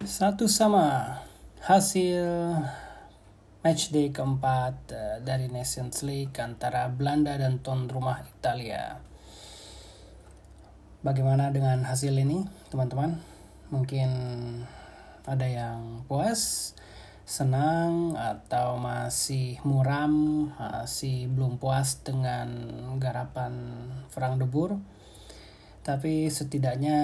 Satu 0.00 0.48
sama 0.48 1.12
hasil 1.60 2.24
matchday 3.60 4.08
keempat 4.08 4.88
uh, 4.96 5.20
dari 5.20 5.52
Nations 5.52 6.00
League 6.08 6.32
antara 6.40 6.88
Belanda 6.88 7.36
dan 7.36 7.60
tuan 7.60 7.84
rumah 7.84 8.24
Italia. 8.24 8.96
Bagaimana 11.04 11.52
dengan 11.52 11.84
hasil 11.84 12.16
ini, 12.16 12.48
teman-teman? 12.72 13.20
Mungkin 13.68 14.08
ada 15.28 15.44
yang 15.44 16.08
puas, 16.08 16.72
senang, 17.28 18.16
atau 18.16 18.80
masih 18.80 19.60
muram, 19.68 20.48
masih 20.56 21.28
belum 21.28 21.60
puas 21.60 22.00
dengan 22.00 22.48
garapan 22.96 23.52
Frank 24.08 24.40
de 24.40 24.48
Boer. 24.48 24.80
Tapi 25.84 26.32
setidaknya 26.32 26.96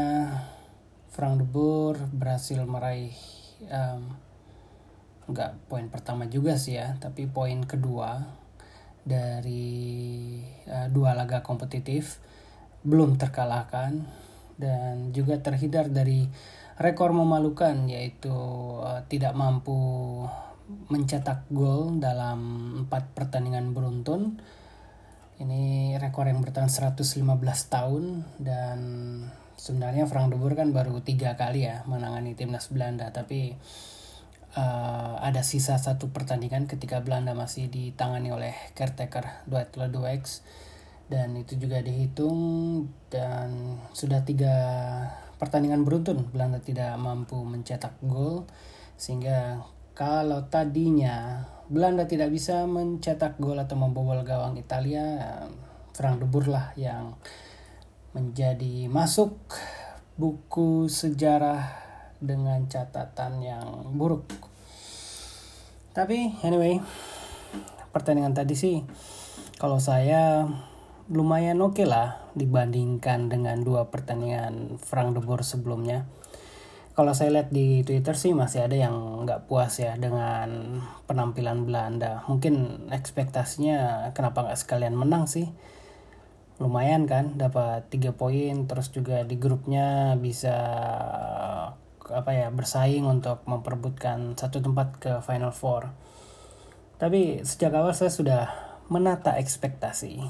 Frank 1.16 1.40
de 1.40 1.46
Boer 1.48 1.96
berhasil 2.12 2.60
meraih 2.68 3.16
um, 3.72 4.12
nggak 5.32 5.72
poin 5.72 5.88
pertama 5.88 6.28
juga 6.28 6.60
sih 6.60 6.76
ya 6.76 7.00
tapi 7.00 7.24
poin 7.24 7.64
kedua 7.64 8.20
dari 9.00 10.36
uh, 10.68 10.92
dua 10.92 11.16
laga 11.16 11.40
kompetitif 11.40 12.20
belum 12.84 13.16
terkalahkan 13.16 14.04
dan 14.60 15.16
juga 15.16 15.40
terhindar 15.40 15.88
dari 15.88 16.28
rekor 16.76 17.16
memalukan 17.16 17.88
yaitu 17.88 18.36
uh, 18.84 19.00
tidak 19.08 19.32
mampu 19.32 20.20
mencetak 20.92 21.46
gol 21.48 21.96
dalam 21.96 22.72
empat 22.84 23.14
pertandingan 23.14 23.70
beruntun. 23.70 24.42
Ini 25.36 25.94
rekor 26.00 26.26
yang 26.26 26.40
bertahan 26.40 26.72
115 26.72 27.12
tahun 27.68 28.24
dan 28.40 28.78
sebenarnya 29.56 30.04
Frank 30.04 30.32
de 30.32 30.36
Boer 30.36 30.54
kan 30.54 30.70
baru 30.70 31.00
tiga 31.00 31.34
kali 31.34 31.64
ya 31.64 31.82
menangani 31.88 32.36
timnas 32.36 32.68
Belanda 32.68 33.08
tapi 33.10 33.56
uh, 34.56 35.16
ada 35.20 35.40
sisa 35.40 35.80
satu 35.80 36.12
pertandingan 36.12 36.68
ketika 36.68 37.00
Belanda 37.00 37.32
masih 37.32 37.72
ditangani 37.72 38.32
oleh 38.32 38.54
caretaker 38.76 39.44
Dwight 39.48 39.72
Ledewex 39.76 40.44
dan 41.06 41.38
itu 41.38 41.56
juga 41.56 41.80
dihitung 41.80 42.38
dan 43.08 43.78
sudah 43.94 44.26
tiga 44.26 44.54
pertandingan 45.40 45.86
beruntun 45.86 46.26
Belanda 46.32 46.58
tidak 46.58 46.96
mampu 46.98 47.40
mencetak 47.40 47.96
gol 48.02 48.48
sehingga 48.96 49.60
kalau 49.96 50.44
tadinya 50.52 51.46
Belanda 51.72 52.04
tidak 52.04 52.28
bisa 52.28 52.68
mencetak 52.68 53.38
gol 53.40 53.56
atau 53.56 53.78
membobol 53.78 54.20
gawang 54.26 54.58
Italia 54.60 55.24
Frank 55.96 56.20
de 56.20 56.26
Boer 56.28 56.46
lah 56.52 56.66
yang 56.76 57.16
menjadi 58.16 58.88
masuk 58.88 59.36
buku 60.16 60.88
sejarah 60.88 61.68
dengan 62.16 62.64
catatan 62.64 63.44
yang 63.44 63.92
buruk. 63.92 64.24
Tapi 65.92 66.32
anyway, 66.40 66.80
pertandingan 67.92 68.32
tadi 68.32 68.56
sih 68.56 68.80
kalau 69.60 69.76
saya 69.76 70.48
lumayan 71.12 71.60
oke 71.60 71.76
okay 71.76 71.84
lah 71.84 72.24
dibandingkan 72.32 73.28
dengan 73.28 73.60
dua 73.60 73.92
pertandingan 73.92 74.80
Frank 74.80 75.12
de 75.12 75.20
Boer 75.20 75.44
sebelumnya. 75.44 76.08
Kalau 76.96 77.12
saya 77.12 77.28
lihat 77.28 77.52
di 77.52 77.84
Twitter 77.84 78.16
sih 78.16 78.32
masih 78.32 78.64
ada 78.64 78.72
yang 78.72 79.28
nggak 79.28 79.52
puas 79.52 79.76
ya 79.76 80.00
dengan 80.00 80.80
penampilan 81.04 81.68
Belanda. 81.68 82.24
Mungkin 82.24 82.88
ekspektasinya 82.88 84.08
kenapa 84.16 84.48
nggak 84.48 84.56
sekalian 84.56 84.96
menang 84.96 85.28
sih? 85.28 85.52
Lumayan 86.56 87.04
kan, 87.04 87.36
dapat 87.36 87.84
tiga 87.92 88.16
poin, 88.16 88.64
terus 88.64 88.88
juga 88.88 89.22
di 89.28 89.36
grupnya 89.36 90.16
bisa 90.16 90.56
apa 92.06 92.30
ya 92.32 92.48
bersaing 92.54 93.04
untuk 93.04 93.42
memperebutkan 93.44 94.38
satu 94.38 94.62
tempat 94.62 94.88
ke 94.96 95.12
Final 95.20 95.52
Four. 95.52 95.92
Tapi 96.96 97.44
sejak 97.44 97.76
awal 97.76 97.92
saya 97.92 98.08
sudah 98.08 98.42
menata 98.88 99.36
ekspektasi. 99.36 100.22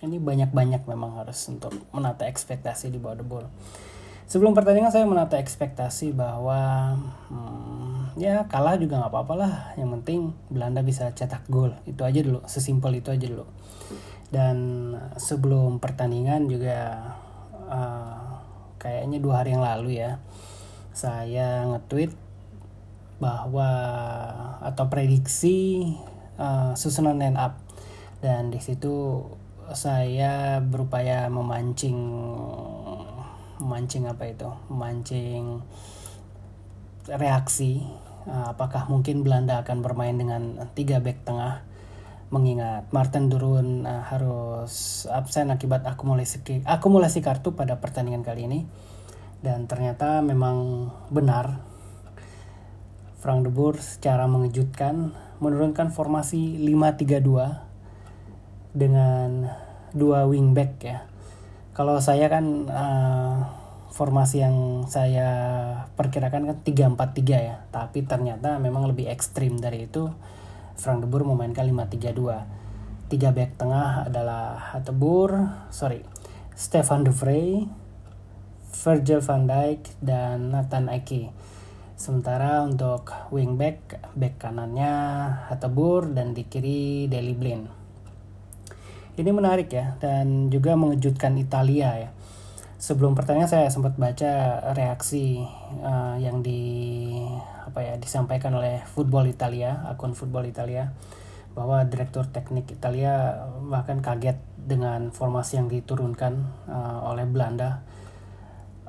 Ini 0.00 0.16
banyak-banyak 0.20 0.84
memang 0.84 1.20
harus 1.20 1.40
untuk 1.48 1.72
menata 1.92 2.28
ekspektasi 2.28 2.92
di 2.92 3.00
bawah 3.00 3.16
debol. 3.20 3.44
Sebelum 4.30 4.54
pertandingan 4.54 4.94
saya 4.94 5.08
menata 5.08 5.40
ekspektasi 5.42 6.14
bahwa 6.14 6.94
hmm, 7.32 8.14
ya 8.20 8.46
kalah 8.46 8.78
juga 8.78 9.00
nggak 9.00 9.12
apa-apa 9.12 9.34
lah. 9.34 9.54
Yang 9.74 9.90
penting 10.00 10.20
Belanda 10.52 10.84
bisa 10.84 11.10
cetak 11.10 11.48
gol. 11.48 11.74
Itu 11.88 12.04
aja 12.04 12.20
dulu, 12.22 12.44
sesimpel 12.46 13.00
itu 13.00 13.08
aja 13.10 13.26
dulu. 13.26 13.48
Dan 14.30 14.56
sebelum 15.18 15.82
pertandingan 15.82 16.46
juga 16.46 17.12
uh, 17.66 18.38
kayaknya 18.78 19.18
dua 19.18 19.42
hari 19.42 19.58
yang 19.58 19.66
lalu 19.66 20.00
ya 20.00 20.22
saya 20.94 21.66
nge-tweet 21.70 22.14
bahwa 23.20 23.68
atau 24.64 24.88
prediksi 24.88 25.90
uh, 26.40 26.72
susunan 26.74 27.18
line 27.18 27.38
up. 27.38 27.58
Dan 28.20 28.52
di 28.52 28.60
situ 28.60 29.24
saya 29.70 30.58
berupaya 30.60 31.30
memancing 31.30 31.98
memancing 33.60 34.08
apa 34.08 34.24
itu? 34.28 34.48
Memancing 34.72 35.62
reaksi 37.10 37.82
uh, 38.28 38.52
apakah 38.52 38.86
mungkin 38.86 39.24
Belanda 39.24 39.62
akan 39.64 39.80
bermain 39.80 40.16
dengan 40.16 40.68
tiga 40.76 41.00
back 41.00 41.24
tengah 41.24 41.64
mengingat 42.30 42.86
Martin 42.94 43.26
Durun 43.26 43.86
uh, 43.86 44.06
harus 44.06 45.04
absen 45.10 45.50
akibat 45.50 45.82
akumulasi 45.86 46.62
akumulasi 46.62 47.20
kartu 47.20 47.58
pada 47.58 47.82
pertandingan 47.82 48.22
kali 48.22 48.46
ini 48.46 48.60
dan 49.42 49.66
ternyata 49.66 50.22
memang 50.22 50.88
benar 51.10 51.70
Frank 53.20 53.44
de 53.44 53.52
Boer 53.52 53.76
secara 53.76 54.24
mengejutkan 54.24 55.12
menurunkan 55.44 55.92
formasi 55.92 56.56
5-3-2 56.64 58.72
dengan 58.72 59.52
dua 59.92 60.24
wingback 60.24 60.72
ya. 60.80 61.04
Kalau 61.76 62.00
saya 62.00 62.28
kan 62.28 62.68
uh, 62.68 63.36
formasi 63.92 64.40
yang 64.40 64.88
saya 64.88 65.28
perkirakan 66.00 66.48
kan 66.48 66.56
3-4-3 66.64 67.40
ya, 67.40 67.56
tapi 67.68 68.04
ternyata 68.04 68.56
memang 68.56 68.88
lebih 68.88 69.08
ekstrim 69.08 69.60
dari 69.60 69.88
itu. 69.88 70.08
Frank 70.80 71.04
de 71.04 71.08
Boer 71.12 71.28
memainkan 71.28 71.68
5-3-2. 71.68 73.12
Tiga 73.12 73.28
back 73.36 73.60
tengah 73.60 74.08
adalah 74.08 74.56
Hateboer, 74.72 75.68
sorry, 75.68 76.00
Stefan 76.56 77.04
de 77.04 77.12
Vrij, 77.12 77.68
Virgil 78.80 79.20
van 79.20 79.44
Dijk 79.44 80.00
dan 80.00 80.56
Nathan 80.56 80.88
Ake. 80.88 81.28
Sementara 82.00 82.64
untuk 82.64 83.12
wingback, 83.28 84.00
back 84.16 84.40
kanannya 84.40 84.92
Hatebur 85.52 86.16
dan 86.16 86.32
di 86.32 86.48
kiri 86.48 87.04
Deli 87.12 87.36
Blind. 87.36 87.68
Ini 89.20 89.30
menarik 89.36 89.68
ya 89.68 90.00
dan 90.00 90.48
juga 90.48 90.80
mengejutkan 90.80 91.36
Italia 91.36 92.08
ya. 92.08 92.10
Sebelum 92.80 93.12
pertanyaan 93.12 93.52
saya 93.52 93.68
sempat 93.68 94.00
baca 94.00 94.64
reaksi 94.72 95.44
uh, 95.84 96.16
yang 96.16 96.40
di 96.40 97.20
apa 97.70 97.86
ya 97.86 97.94
disampaikan 98.02 98.50
oleh 98.58 98.82
Football 98.82 99.30
Italia, 99.30 99.86
akun 99.86 100.18
Football 100.18 100.50
Italia 100.50 100.90
bahwa 101.54 101.86
direktur 101.86 102.26
teknik 102.30 102.66
Italia 102.70 103.46
bahkan 103.66 104.02
kaget 104.02 104.38
dengan 104.58 105.14
formasi 105.14 105.62
yang 105.62 105.70
diturunkan 105.70 106.34
uh, 106.66 107.06
oleh 107.06 107.26
Belanda. 107.30 107.86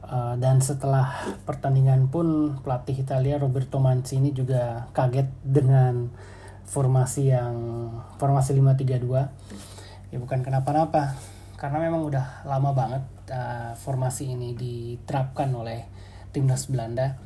Uh, 0.02 0.34
dan 0.42 0.60
setelah 0.60 1.14
pertandingan 1.46 2.10
pun 2.10 2.58
pelatih 2.66 2.98
Italia 2.98 3.38
Roberto 3.38 3.78
Mancini 3.78 4.34
juga 4.34 4.90
kaget 4.98 5.30
dengan 5.46 6.10
formasi 6.66 7.32
yang 7.32 7.56
formasi 8.18 8.56
5-3-2 8.58 10.12
ya 10.12 10.18
bukan 10.20 10.40
kenapa-napa 10.44 11.16
karena 11.56 11.84
memang 11.84 12.08
udah 12.08 12.44
lama 12.44 12.72
banget 12.76 13.04
uh, 13.32 13.72
formasi 13.76 14.36
ini 14.36 14.56
diterapkan 14.56 15.52
oleh 15.52 15.88
timnas 16.32 16.68
Belanda 16.68 17.20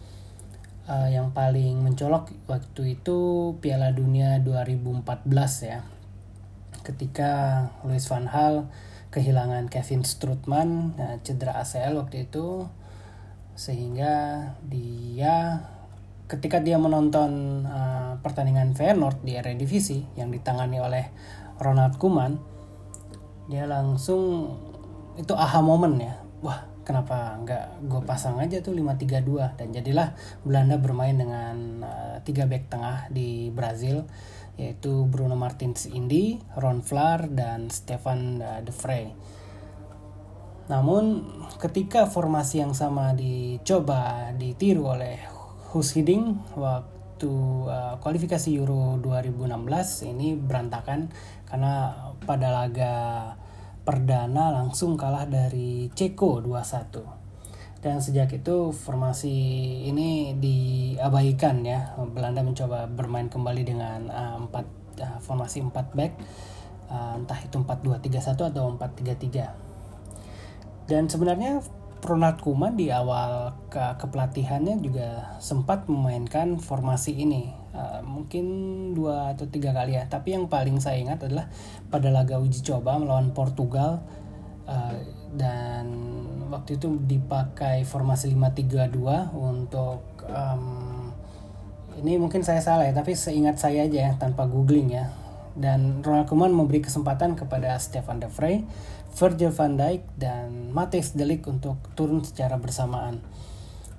uh, 0.89 1.09
yang 1.09 1.33
paling 1.33 1.81
mencolok 1.81 2.31
waktu 2.49 2.97
itu 2.97 3.17
Piala 3.61 3.93
Dunia 3.93 4.41
2014 4.41 5.69
ya. 5.69 5.79
Ketika 6.85 7.31
Luis 7.81 8.05
van 8.05 8.29
Gaal 8.29 8.69
kehilangan 9.09 9.71
Kevin 9.71 10.03
Strootman 10.03 10.99
nah, 10.99 11.15
cedera 11.23 11.57
ACL 11.63 11.97
waktu 11.97 12.29
itu 12.29 12.67
sehingga 13.55 14.43
dia 14.67 15.63
ketika 16.27 16.59
dia 16.59 16.75
menonton 16.75 17.63
uh, 17.63 18.19
pertandingan 18.19 18.75
Feyenoord 18.75 19.23
di 19.23 19.39
Eredivisie 19.39 20.03
yang 20.19 20.33
ditangani 20.33 20.83
oleh 20.83 21.07
Ronald 21.63 21.95
Koeman 21.95 22.35
dia 23.47 23.69
langsung 23.69 24.51
itu 25.15 25.31
aha 25.31 25.63
moment 25.63 25.95
ya. 25.95 26.19
Wah 26.43 26.74
kenapa 26.85 27.41
nggak 27.41 27.89
gue 27.89 28.01
pasang 28.05 28.37
aja 28.37 28.61
tuh 28.61 28.77
5-3-2 28.77 29.57
dan 29.57 29.67
jadilah 29.73 30.13
Belanda 30.45 30.77
bermain 30.77 31.17
dengan 31.17 31.81
uh, 31.81 32.17
tiga 32.21 32.45
back 32.45 32.69
tengah 32.69 33.09
di 33.09 33.49
Brazil 33.49 34.05
yaitu 34.55 35.03
Bruno 35.11 35.35
Martins 35.35 35.83
Indi, 35.83 36.39
Ron 36.55 36.79
Vlaar, 36.79 37.27
dan 37.27 37.67
Stefan 37.67 38.39
uh, 38.39 38.63
De 38.63 38.71
Vrij. 38.71 39.11
Namun 40.71 41.27
ketika 41.59 42.07
formasi 42.07 42.63
yang 42.63 42.71
sama 42.71 43.11
dicoba 43.11 44.31
ditiru 44.33 44.95
oleh 44.95 45.19
Hus 45.75 45.93
Hiding 45.93 46.55
waktu 46.57 47.29
uh, 47.67 47.99
kualifikasi 47.99 48.49
Euro 48.55 48.97
2016 49.03 50.09
ini 50.09 50.33
berantakan 50.39 51.11
karena 51.45 51.93
pada 52.23 52.49
laga 52.49 52.93
perdana 53.85 54.49
langsung 54.49 54.97
kalah 54.97 55.29
dari 55.29 55.93
Ceko 55.93 56.41
2-1. 56.41 57.85
Dan 57.85 58.01
sejak 58.01 58.33
itu 58.33 58.73
formasi 58.73 59.29
ini 59.85 60.33
diabaikan 60.41 61.61
ya. 61.61 61.93
Belanda 62.09 62.41
mencoba 62.41 62.89
bermain 62.89 63.29
kembali 63.29 63.61
dengan 63.61 64.09
uh, 64.09 64.41
4 64.49 65.05
uh, 65.05 65.17
formasi 65.21 65.61
4 65.61 65.69
back 65.93 66.17
uh, 66.89 67.21
entah 67.21 67.37
itu 67.45 67.61
4-2-3-1 67.61 68.57
atau 68.57 68.73
4-3-3. 68.73 70.89
Dan 70.89 71.05
sebenarnya 71.05 71.61
Ronald 72.05 72.37
Koeman 72.39 72.77
di 72.77 72.93
awal 72.93 73.51
ke 73.73 73.81
kepelatihannya 73.97 74.77
juga 74.79 75.35
sempat 75.41 75.89
memainkan 75.89 76.61
formasi 76.61 77.17
ini. 77.17 77.49
Uh, 77.75 77.99
mungkin 78.05 78.45
dua 78.95 79.35
atau 79.35 79.49
tiga 79.49 79.73
kali 79.73 79.97
ya. 79.97 80.07
Tapi 80.07 80.37
yang 80.37 80.47
paling 80.47 80.77
saya 80.79 81.01
ingat 81.01 81.25
adalah 81.25 81.49
pada 81.89 82.13
laga 82.13 82.37
uji 82.37 82.61
coba 82.61 83.01
melawan 83.01 83.33
Portugal 83.33 84.05
uh, 84.69 84.95
dan 85.33 85.89
waktu 86.47 86.77
itu 86.77 86.93
dipakai 87.03 87.83
formasi 87.83 88.31
5-3-2 88.31 89.33
untuk 89.33 90.05
um, 90.29 91.11
ini 91.99 92.21
mungkin 92.21 92.45
saya 92.45 92.61
salah 92.61 92.85
ya 92.85 92.93
tapi 92.93 93.17
seingat 93.17 93.57
saya 93.57 93.87
aja 93.87 93.99
ya 94.07 94.11
tanpa 94.15 94.45
googling 94.45 94.93
ya 94.93 95.09
dan 95.55 96.03
Ronald 96.03 96.27
Koeman 96.27 96.51
memberi 96.51 96.83
kesempatan 96.83 97.39
kepada 97.39 97.79
Stefan 97.79 98.19
de 98.19 98.27
Vrij 98.27 98.67
Virgil 99.15 99.51
van 99.55 99.79
Dijk 99.79 100.03
dan 100.19 100.75
Matthijs 100.75 101.15
de 101.15 101.23
Ligt 101.23 101.47
untuk 101.47 101.79
turun 101.95 102.19
secara 102.19 102.59
bersamaan. 102.59 103.23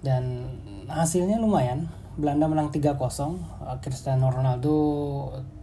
Dan 0.04 0.44
hasilnya 0.92 1.40
lumayan. 1.40 1.88
Belanda 2.20 2.44
menang 2.48 2.68
3-0. 2.68 3.00
Cristiano 3.80 4.28
Ronaldo 4.28 4.76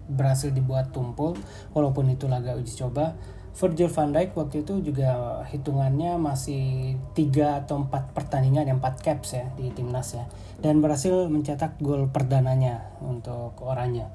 berhasil 0.10 0.50
dibuat 0.50 0.90
tumpul 0.90 1.38
walaupun 1.78 2.10
itu 2.10 2.25
laga 2.25 2.57
uji 2.57 2.74
coba. 2.81 3.13
Virgil 3.54 3.94
van 3.94 4.10
Dijk 4.10 4.34
waktu 4.34 4.66
itu 4.66 4.81
juga 4.81 5.45
hitungannya 5.45 6.18
masih 6.18 6.98
3 7.13 7.62
atau 7.62 7.86
4 7.86 8.18
pertandingan, 8.18 8.66
4 8.81 9.06
caps 9.06 9.38
ya 9.38 9.45
di 9.54 9.69
timnas 9.69 10.18
ya. 10.18 10.25
Dan 10.57 10.81
berhasil 10.81 11.30
mencetak 11.30 11.78
gol 11.78 12.10
perdananya 12.10 12.90
untuk 13.06 13.54
orangnya. 13.62 14.10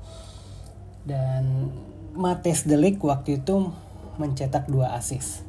Dan 1.09 1.73
Matthijs 2.13 2.69
de 2.69 2.77
Ligt 2.77 3.01
waktu 3.01 3.41
itu 3.41 3.73
mencetak 4.21 4.69
dua 4.69 4.93
assist. 4.93 5.41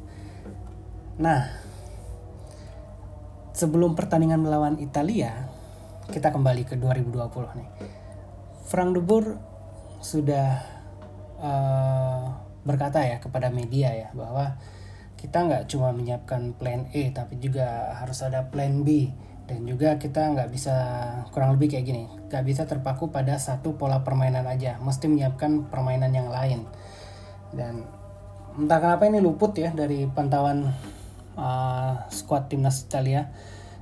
Nah, 1.20 1.52
sebelum 3.52 3.92
pertandingan 3.92 4.40
melawan 4.40 4.80
Italia, 4.80 5.52
kita 6.08 6.32
kembali 6.32 6.64
ke 6.64 6.80
2020 6.80 7.60
nih. 7.60 7.68
Frank 8.64 8.96
de 8.96 9.02
Boer 9.04 9.36
sudah 10.00 10.64
uh, 11.36 12.24
berkata 12.64 13.04
ya 13.04 13.20
kepada 13.20 13.52
media 13.52 13.92
ya 13.92 14.08
bahwa 14.16 14.56
kita 15.20 15.44
nggak 15.44 15.64
cuma 15.68 15.92
menyiapkan 15.92 16.56
plan 16.56 16.88
A 16.88 17.02
tapi 17.12 17.36
juga 17.36 17.92
harus 18.00 18.24
ada 18.24 18.48
plan 18.48 18.80
B 18.80 19.12
dan 19.50 19.66
juga 19.66 19.98
kita 19.98 20.30
nggak 20.30 20.48
bisa 20.54 20.76
kurang 21.34 21.58
lebih 21.58 21.74
kayak 21.74 21.86
gini 21.90 22.20
nggak 22.30 22.46
bisa 22.46 22.62
terpaku 22.62 23.10
pada 23.10 23.34
satu 23.42 23.74
pola 23.74 24.06
permainan 24.06 24.46
aja. 24.46 24.78
Mesti 24.78 25.10
menyiapkan 25.10 25.66
permainan 25.66 26.14
yang 26.14 26.30
lain. 26.30 26.62
Dan 27.50 27.82
entah 28.54 28.78
kenapa 28.78 29.10
ini 29.10 29.18
luput 29.18 29.50
ya 29.58 29.74
dari 29.74 30.06
pantauan 30.06 30.70
uh, 31.34 32.06
skuad 32.06 32.46
timnas 32.46 32.86
Italia 32.86 33.34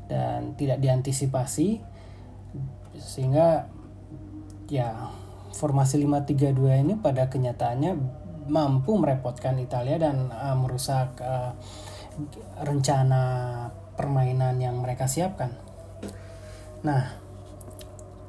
dan 0.09 0.56
tidak 0.56 0.81
diantisipasi. 0.81 1.85
Sehingga 2.97 3.69
ya 4.73 5.12
formasi 5.53 6.00
5-3-2 6.00 6.88
ini 6.88 6.97
pada 6.97 7.29
kenyataannya 7.29 7.93
mampu 8.49 8.97
merepotkan 8.97 9.61
Italia 9.61 10.00
dan 10.00 10.32
uh, 10.32 10.56
merusak 10.56 11.21
uh, 11.21 11.53
rencana 12.59 13.23
permainan 13.99 14.59
yang 14.62 14.79
mereka 14.79 15.11
siapkan. 15.11 15.50
Nah, 16.87 17.19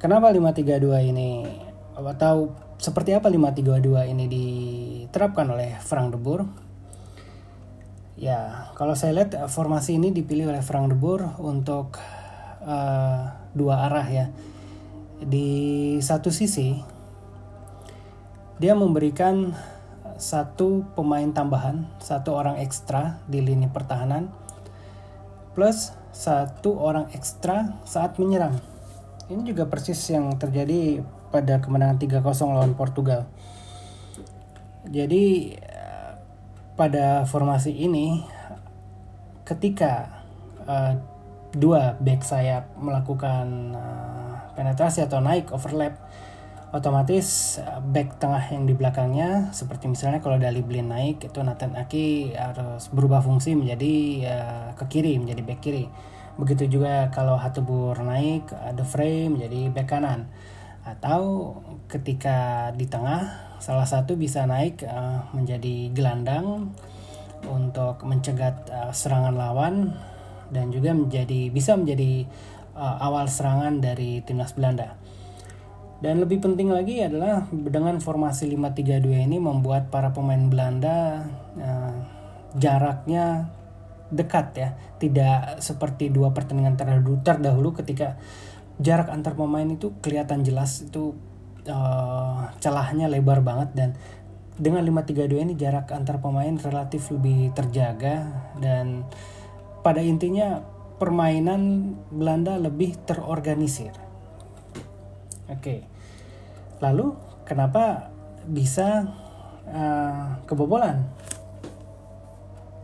kenapa 0.02 0.34
5-3-2 0.34 1.10
ini 1.14 1.46
atau 1.94 2.50
seperti 2.80 3.12
apa 3.12 3.28
532 3.28 4.10
ini 4.10 4.24
diterapkan 4.26 5.46
oleh 5.52 5.76
Frank 5.78 6.16
de 6.16 6.18
Boer? 6.18 6.42
Ya, 8.20 8.72
kalau 8.76 8.92
saya 8.98 9.16
lihat 9.16 9.36
formasi 9.48 9.96
ini 9.96 10.12
dipilih 10.12 10.50
oleh 10.50 10.60
Frank 10.60 10.92
de 10.92 10.96
Boer 10.96 11.36
untuk 11.40 11.96
uh, 12.64 13.22
dua 13.54 13.86
arah 13.88 14.06
ya. 14.08 14.26
Di 15.20 16.00
satu 16.00 16.32
sisi 16.32 16.80
dia 18.60 18.76
memberikan 18.76 19.56
satu 20.20 20.84
pemain 20.92 21.32
tambahan, 21.32 21.88
satu 21.96 22.36
orang 22.36 22.60
ekstra 22.60 23.24
di 23.24 23.40
lini 23.40 23.66
pertahanan 23.72 24.28
plus 25.56 25.96
satu 26.12 26.76
orang 26.78 27.08
ekstra 27.16 27.80
saat 27.88 28.20
menyerang. 28.20 28.60
Ini 29.32 29.42
juga 29.46 29.66
persis 29.66 29.98
yang 30.12 30.36
terjadi 30.36 31.00
pada 31.32 31.62
kemenangan 31.62 31.98
3-0 31.98 32.20
lawan 32.52 32.74
Portugal. 32.76 33.26
Jadi 34.90 35.54
pada 36.74 37.28
formasi 37.28 37.76
ini 37.76 38.24
ketika 39.44 40.24
uh, 40.64 40.96
dua 41.52 41.98
back 41.98 42.22
sayap 42.22 42.72
melakukan 42.78 43.74
uh, 43.74 44.54
penetrasi 44.54 45.04
atau 45.04 45.20
naik 45.20 45.50
overlap 45.52 45.98
otomatis 46.70 47.58
back 47.90 48.22
tengah 48.22 48.42
yang 48.54 48.62
di 48.62 48.78
belakangnya 48.78 49.50
seperti 49.50 49.90
misalnya 49.90 50.22
kalau 50.22 50.38
Dali 50.38 50.62
Blin 50.62 50.86
naik 50.86 51.26
itu 51.26 51.38
Nathan 51.42 51.74
Aki 51.74 52.38
harus 52.38 52.86
berubah 52.94 53.18
fungsi 53.22 53.58
menjadi 53.58 53.94
uh, 54.30 54.68
ke 54.78 54.86
kiri 54.86 55.18
menjadi 55.18 55.42
back 55.42 55.60
kiri 55.62 55.90
begitu 56.38 56.70
juga 56.70 57.10
kalau 57.10 57.34
Hatebur 57.34 57.98
naik 58.06 58.48
The 58.50 58.86
Frame 58.86 59.34
menjadi 59.38 59.60
back 59.74 59.88
kanan 59.90 60.30
atau 60.86 61.54
ketika 61.90 62.70
di 62.72 62.88
tengah 62.88 63.50
salah 63.60 63.84
satu 63.84 64.16
bisa 64.16 64.46
naik 64.48 64.86
uh, 64.86 65.28
menjadi 65.36 65.92
gelandang 65.92 66.72
untuk 67.44 68.00
mencegat 68.06 68.68
uh, 68.72 68.92
serangan 68.94 69.36
lawan 69.36 69.92
dan 70.48 70.72
juga 70.72 70.96
menjadi 70.96 71.52
bisa 71.52 71.76
menjadi 71.76 72.24
uh, 72.74 72.96
awal 73.02 73.28
serangan 73.28 73.78
dari 73.78 74.24
timnas 74.24 74.56
Belanda. 74.56 74.96
Dan 76.00 76.24
lebih 76.24 76.40
penting 76.40 76.72
lagi 76.72 77.04
adalah 77.04 77.44
dengan 77.52 78.00
formasi 78.00 78.48
5-3-2 78.56 79.28
ini 79.28 79.36
membuat 79.36 79.92
para 79.92 80.16
pemain 80.16 80.40
Belanda 80.48 81.28
uh, 81.60 81.92
jaraknya 82.56 83.52
dekat 84.10 84.46
ya, 84.56 84.68
tidak 84.98 85.62
seperti 85.62 86.10
dua 86.10 86.34
pertandingan 86.34 86.74
terdahulu, 86.74 87.22
terdahulu 87.22 87.70
ketika 87.78 88.18
jarak 88.80 89.12
antar 89.12 89.38
pemain 89.38 89.68
itu 89.68 89.94
kelihatan 90.02 90.42
jelas 90.42 90.82
itu 90.82 91.14
uh, 91.68 92.48
celahnya 92.58 93.06
lebar 93.06 93.44
banget. 93.44 93.70
Dan 93.76 93.90
dengan 94.56 94.82
5-3-2 94.84 95.46
ini 95.46 95.54
jarak 95.54 95.92
antar 95.92 96.18
pemain 96.18 96.56
relatif 96.56 97.12
lebih 97.12 97.52
terjaga. 97.52 98.48
Dan 98.56 99.04
pada 99.84 100.00
intinya 100.00 100.64
permainan 100.96 101.94
Belanda 102.08 102.56
lebih 102.56 102.96
terorganisir. 103.04 104.09
Oke. 105.50 105.82
Lalu 106.78 107.12
kenapa 107.44 108.08
bisa 108.46 109.02
uh, 109.66 110.38
kebobolan? 110.46 111.02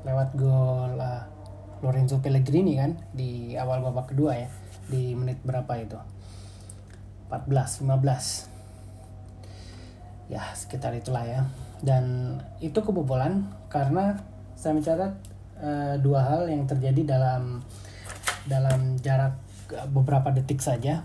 Lewat 0.02 0.34
gol 0.34 0.98
uh, 0.98 1.22
Lorenzo 1.80 2.18
Pellegrini 2.18 2.76
kan 2.76 2.98
di 3.14 3.54
awal 3.54 3.80
babak 3.84 4.08
kedua 4.12 4.34
ya 4.34 4.50
di 4.86 5.18
menit 5.18 5.42
berapa 5.42 5.82
itu 5.82 5.98
14 7.28 7.82
15 7.82 10.30
ya 10.30 10.42
sekitar 10.54 10.94
itulah 10.94 11.26
ya 11.26 11.42
dan 11.82 12.38
itu 12.62 12.80
kebobolan 12.82 13.46
karena 13.70 14.16
saya 14.54 14.74
mencatat 14.78 15.12
uh, 15.60 15.96
dua 16.00 16.22
hal 16.22 16.48
yang 16.48 16.66
terjadi 16.66 17.02
dalam 17.18 17.62
dalam 18.46 18.96
jarak 19.02 19.34
beberapa 19.90 20.30
detik 20.30 20.62
saja 20.62 21.02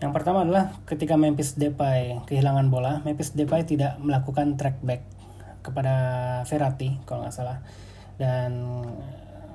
yang 0.00 0.16
pertama 0.16 0.42
adalah 0.48 0.72
ketika 0.88 1.20
Memphis 1.20 1.60
Depay 1.60 2.24
kehilangan 2.24 2.72
bola, 2.72 3.04
Memphis 3.04 3.36
Depay 3.36 3.68
tidak 3.68 4.00
melakukan 4.00 4.56
track 4.56 4.80
back 4.80 5.04
kepada 5.60 5.94
Verratti 6.48 6.96
kalau 7.04 7.28
nggak 7.28 7.36
salah 7.36 7.60
dan 8.16 8.52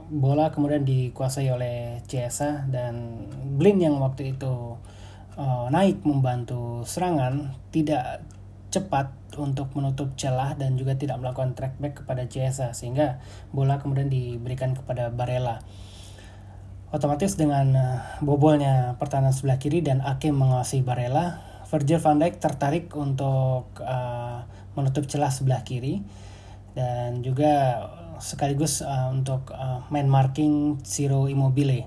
bola 0.09 0.53
kemudian 0.53 0.85
dikuasai 0.85 1.49
oleh 1.49 2.01
Ciesa 2.05 2.65
dan 2.69 3.25
Blin 3.57 3.81
yang 3.81 3.97
waktu 3.97 4.37
itu 4.37 4.77
uh, 5.37 5.65
naik 5.73 6.05
membantu 6.05 6.85
serangan 6.85 7.57
tidak 7.73 8.21
cepat 8.69 9.13
untuk 9.37 9.71
menutup 9.73 10.13
celah 10.19 10.53
dan 10.55 10.75
juga 10.75 10.95
tidak 10.95 11.21
melakukan 11.21 11.57
track 11.57 11.77
back 11.81 12.03
kepada 12.03 12.25
Ciesa 12.29 12.73
sehingga 12.77 13.21
bola 13.49 13.81
kemudian 13.81 14.07
diberikan 14.11 14.75
kepada 14.75 15.09
Barella. 15.09 15.61
Otomatis 16.95 17.35
dengan 17.35 17.75
uh, 17.75 17.99
bobolnya 18.23 18.95
pertahanan 18.95 19.35
sebelah 19.35 19.59
kiri 19.59 19.83
dan 19.83 19.99
Ake 19.99 20.31
mengawasi 20.31 20.79
Barella, 20.79 21.43
Virgil 21.67 21.99
van 21.99 22.23
Dijk 22.23 22.39
tertarik 22.39 22.95
untuk 22.95 23.67
uh, 23.83 24.47
menutup 24.79 25.03
celah 25.03 25.27
sebelah 25.27 25.67
kiri 25.67 25.99
dan 26.71 27.19
juga 27.19 27.83
sekaligus 28.23 28.79
uh, 28.79 29.11
untuk 29.11 29.51
uh, 29.51 29.83
man 29.91 30.07
marking 30.07 30.79
Ciro 30.87 31.27
Immobile. 31.27 31.83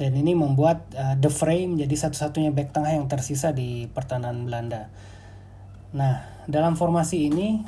Dan 0.00 0.16
ini 0.16 0.32
membuat 0.32 0.88
uh, 0.96 1.12
De 1.12 1.28
Vrij 1.28 1.68
menjadi 1.68 2.08
satu-satunya 2.08 2.56
back 2.56 2.72
tengah 2.72 2.96
yang 2.96 3.12
tersisa 3.12 3.52
di 3.52 3.84
pertahanan 3.92 4.48
Belanda. 4.48 4.88
Nah, 5.92 6.24
dalam 6.48 6.72
formasi 6.80 7.28
ini 7.28 7.60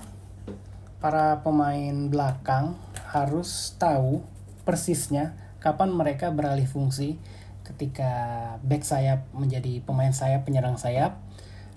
para 0.96 1.44
pemain 1.44 2.08
belakang 2.08 2.72
harus 3.12 3.76
tahu 3.76 4.24
persisnya 4.64 5.36
kapan 5.64 5.96
mereka 5.96 6.28
beralih 6.28 6.68
fungsi 6.68 7.16
ketika 7.64 8.12
back 8.60 8.84
sayap 8.84 9.24
menjadi 9.32 9.80
pemain 9.80 10.12
sayap 10.12 10.44
penyerang 10.44 10.76
sayap 10.76 11.16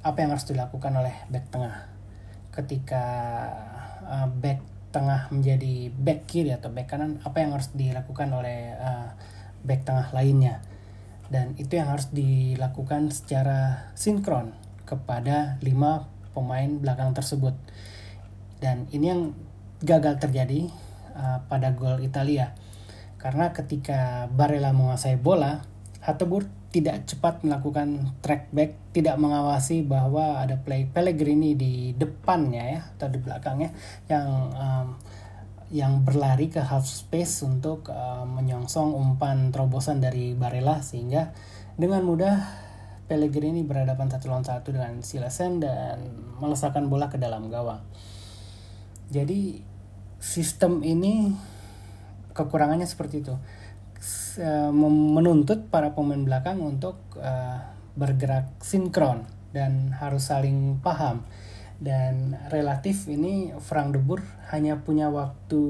apa 0.04 0.18
yang 0.20 0.36
harus 0.36 0.44
dilakukan 0.44 0.92
oleh 0.92 1.16
back 1.32 1.48
tengah? 1.48 1.88
Ketika 2.52 3.04
uh, 4.04 4.28
back 4.28 4.60
tengah 4.92 5.32
menjadi 5.32 5.88
back 5.96 6.28
kiri 6.28 6.52
atau 6.52 6.68
back 6.68 6.92
kanan 6.92 7.24
apa 7.24 7.40
yang 7.40 7.56
harus 7.56 7.72
dilakukan 7.72 8.28
oleh 8.36 8.76
uh, 8.76 9.16
back 9.64 9.88
tengah 9.88 10.12
lainnya? 10.12 10.60
Dan 11.32 11.56
itu 11.56 11.80
yang 11.80 11.88
harus 11.88 12.12
dilakukan 12.12 13.12
secara 13.16 13.92
sinkron 13.96 14.52
kepada 14.84 15.60
lima 15.64 16.08
pemain 16.36 16.72
belakang 16.80 17.16
tersebut. 17.16 17.56
Dan 18.60 18.88
ini 18.92 19.06
yang 19.12 19.22
gagal 19.80 20.20
terjadi 20.20 20.68
uh, 21.16 21.40
pada 21.48 21.72
gol 21.72 22.04
Italia 22.04 22.52
karena 23.18 23.54
ketika 23.54 24.30
Barella 24.30 24.74
menguasai 24.74 25.18
bola 25.18 25.66
Hatebur 26.08 26.48
tidak 26.72 27.04
cepat 27.04 27.44
melakukan 27.44 28.16
track 28.24 28.54
back, 28.56 28.96
tidak 28.96 29.20
mengawasi 29.20 29.84
bahwa 29.84 30.40
ada 30.40 30.56
play 30.62 30.88
Pellegrini 30.88 31.56
di 31.58 31.92
depannya 31.92 32.64
ya 32.64 32.82
atau 32.96 33.08
di 33.12 33.20
belakangnya 33.20 33.76
yang 34.08 34.28
um, 34.56 34.88
yang 35.68 36.08
berlari 36.08 36.48
ke 36.48 36.64
half 36.64 36.88
space 36.88 37.44
untuk 37.44 37.92
um, 37.92 38.40
menyongsong 38.40 38.96
umpan 38.96 39.52
terobosan 39.52 40.00
dari 40.00 40.32
Barella 40.32 40.80
sehingga 40.80 41.36
dengan 41.76 42.08
mudah 42.08 42.36
Pellegrini 43.08 43.64
berhadapan 43.64 44.12
satu 44.12 44.28
lawan 44.28 44.44
satu 44.44 44.76
dengan 44.76 45.00
Silasen 45.00 45.64
dan 45.64 46.04
melesakkan 46.44 46.92
bola 46.92 47.08
ke 47.08 47.16
dalam 47.16 47.48
gawang. 47.48 47.80
Jadi 49.08 49.64
sistem 50.20 50.84
ini 50.84 51.32
kekurangannya 52.38 52.86
seperti 52.86 53.26
itu. 53.26 53.34
Uh, 54.38 54.70
menuntut 54.94 55.74
para 55.74 55.98
pemain 55.98 56.22
belakang 56.22 56.62
untuk 56.62 57.02
uh, 57.18 57.74
bergerak 57.98 58.54
sinkron 58.62 59.26
dan 59.50 59.98
harus 59.98 60.30
saling 60.30 60.78
paham. 60.86 61.26
Dan 61.82 62.38
relatif 62.54 63.10
ini 63.10 63.54
Frank 63.58 63.98
de 63.98 64.02
Boer 64.02 64.22
hanya 64.54 64.82
punya 64.82 65.10
waktu 65.10 65.62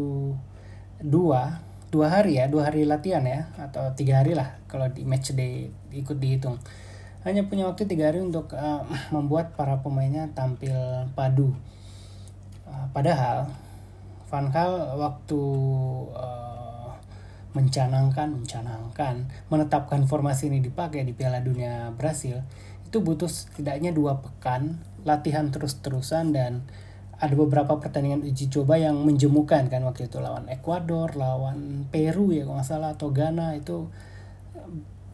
dua 1.00 1.64
dua 1.88 2.12
hari 2.12 2.36
ya 2.36 2.52
dua 2.52 2.68
hari 2.68 2.84
latihan 2.84 3.24
ya 3.24 3.48
atau 3.56 3.96
tiga 3.96 4.20
hari 4.20 4.36
lah 4.36 4.60
kalau 4.68 4.92
di 4.92 5.08
match 5.08 5.36
day 5.36 5.72
ikut 5.92 6.20
dihitung. 6.20 6.60
Hanya 7.28 7.44
punya 7.48 7.68
waktu 7.68 7.88
tiga 7.88 8.12
hari 8.12 8.24
untuk 8.24 8.56
uh, 8.56 8.84
membuat 9.16 9.56
para 9.56 9.80
pemainnya 9.84 10.32
tampil 10.32 10.76
padu. 11.16 11.52
Uh, 12.68 12.88
padahal 12.92 13.52
Van 14.28 14.48
Gaal 14.52 15.00
waktu 15.00 15.42
uh, 16.12 16.47
mencanangkan 17.58 18.38
mencanangkan 18.38 19.26
menetapkan 19.50 20.06
formasi 20.06 20.54
ini 20.54 20.62
dipakai 20.62 21.02
di 21.02 21.18
Piala 21.18 21.42
Dunia 21.42 21.90
Brasil 21.98 22.46
itu 22.86 23.02
butuh 23.02 23.26
setidaknya 23.26 23.92
dua 23.92 24.22
pekan 24.22 24.78
latihan 25.02 25.50
terus-terusan 25.50 26.38
dan 26.38 26.62
ada 27.18 27.34
beberapa 27.34 27.82
pertandingan 27.82 28.22
uji 28.22 28.54
coba 28.54 28.78
yang 28.78 29.02
menjemukan 29.02 29.66
kan 29.74 29.82
waktu 29.82 30.06
itu 30.06 30.22
lawan 30.22 30.46
Ekuador, 30.54 31.18
lawan 31.18 31.90
Peru 31.90 32.30
ya 32.30 32.46
kalau 32.46 32.62
nggak 32.62 32.70
salah 32.70 32.94
atau 32.94 33.10
Ghana 33.10 33.58
itu 33.58 33.90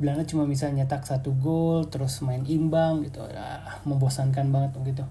Belanda 0.04 0.28
cuma 0.28 0.44
bisa 0.44 0.68
nyetak 0.68 1.08
satu 1.08 1.32
gol 1.38 1.88
terus 1.88 2.20
main 2.26 2.44
imbang 2.44 3.08
gitu 3.08 3.24
ya, 3.30 3.80
membosankan 3.88 4.52
banget 4.52 4.76
begitu. 4.76 5.06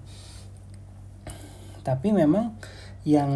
Tapi 1.81 2.13
memang 2.13 2.53
yang 3.03 3.31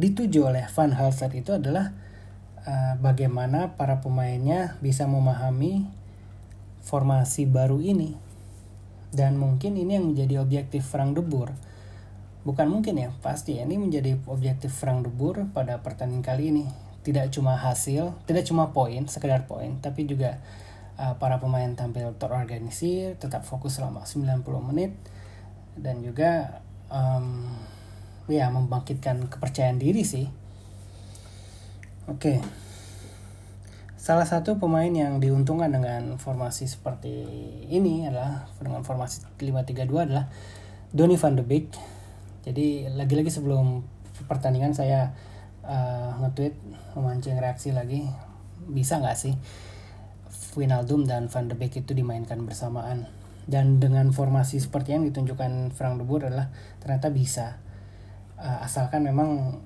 dituju 0.00 0.48
oleh 0.48 0.64
Van 0.72 0.90
Hal 0.96 1.12
itu 1.12 1.50
adalah 1.54 1.92
uh, 2.68 2.94
bagaimana 3.00 3.80
para 3.80 4.04
pemainnya 4.04 4.76
bisa 4.84 5.08
memahami 5.08 5.88
formasi 6.84 7.48
baru 7.48 7.80
ini? 7.80 8.12
Dan 9.08 9.40
mungkin 9.40 9.80
ini 9.80 9.96
yang 9.96 10.12
menjadi 10.12 10.44
objektif 10.44 10.84
Frank 10.84 11.16
de 11.16 11.24
Boer. 11.24 11.56
Bukan 12.44 12.68
mungkin 12.68 13.00
ya 13.00 13.08
pasti 13.24 13.56
ya, 13.56 13.64
ini 13.64 13.80
menjadi 13.80 14.20
objektif 14.28 14.76
Frank 14.76 15.08
de 15.08 15.10
Boer 15.10 15.48
pada 15.48 15.80
pertandingan 15.80 16.20
kali 16.20 16.52
ini. 16.52 16.68
Tidak 17.08 17.32
cuma 17.32 17.56
hasil 17.56 18.12
tidak 18.28 18.44
cuma 18.44 18.68
poin 18.76 19.08
sekedar 19.08 19.48
poin 19.48 19.80
tapi 19.80 20.04
juga 20.04 20.36
uh, 21.00 21.16
para 21.16 21.40
pemain 21.40 21.72
tampil 21.72 22.12
terorganisir 22.20 23.16
tetap 23.16 23.46
fokus 23.48 23.80
selama 23.80 24.04
90 24.04 24.44
menit 24.68 24.92
dan 25.78 26.02
juga 26.02 26.60
um, 26.90 27.48
ya 28.28 28.50
membangkitkan 28.52 29.30
kepercayaan 29.30 29.80
diri 29.80 30.04
sih 30.04 30.28
Oke. 32.08 32.40
Salah 34.00 34.24
satu 34.24 34.56
pemain 34.56 34.88
yang 34.88 35.20
diuntungkan 35.20 35.68
dengan 35.68 36.16
formasi 36.16 36.64
seperti 36.64 37.12
ini 37.68 38.08
adalah 38.08 38.48
dengan 38.56 38.80
formasi 38.80 39.28
532 39.36 40.08
adalah 40.08 40.32
Donny 40.88 41.20
van 41.20 41.36
de 41.36 41.44
Beek. 41.44 41.68
Jadi 42.48 42.88
lagi-lagi 42.96 43.28
sebelum 43.28 43.84
pertandingan 44.24 44.72
saya 44.72 45.12
uh, 45.60 46.16
nge-tweet 46.24 46.56
memancing 46.96 47.36
reaksi 47.36 47.76
lagi. 47.76 48.08
Bisa 48.64 49.04
nggak 49.04 49.16
sih 49.16 49.36
Wijnaldum 50.56 51.04
dan 51.04 51.28
Van 51.28 51.44
de 51.44 51.60
Beek 51.60 51.84
itu 51.84 51.92
dimainkan 51.92 52.40
bersamaan? 52.48 53.04
Dan 53.44 53.84
dengan 53.84 54.16
formasi 54.16 54.56
seperti 54.64 54.96
yang 54.96 55.04
ditunjukkan 55.04 55.76
Frank 55.76 56.00
de 56.00 56.04
Boer 56.08 56.32
adalah 56.32 56.48
ternyata 56.80 57.12
bisa. 57.12 57.60
Uh, 58.40 58.64
asalkan 58.64 59.04
memang 59.04 59.60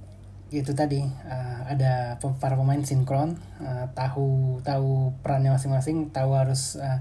itu 0.61 0.77
tadi 0.77 1.01
uh, 1.25 1.65
ada 1.65 2.21
para 2.37 2.53
pemain 2.61 2.85
sinkron 2.85 3.41
uh, 3.65 3.89
tahu 3.97 4.61
tahu 4.61 5.17
perannya 5.25 5.57
masing-masing 5.57 6.13
tahu 6.13 6.37
harus 6.37 6.77
uh, 6.77 7.01